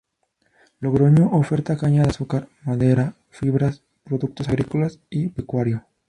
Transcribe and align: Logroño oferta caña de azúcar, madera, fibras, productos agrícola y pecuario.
Logroño 0.81 1.25
oferta 1.41 1.77
caña 1.81 2.01
de 2.03 2.09
azúcar, 2.13 2.43
madera, 2.67 3.05
fibras, 3.39 3.83
productos 4.03 4.49
agrícola 4.49 4.87
y 5.11 5.29
pecuario. 5.29 5.85